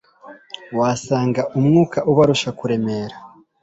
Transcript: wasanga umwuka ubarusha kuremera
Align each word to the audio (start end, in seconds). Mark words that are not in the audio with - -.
wasanga 0.79 1.41
umwuka 1.57 1.97
ubarusha 2.11 2.49
kuremera 2.59 3.15